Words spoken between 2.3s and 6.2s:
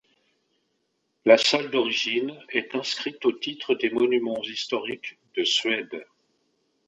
est inscrite au titre des Monuments historiques de Suède.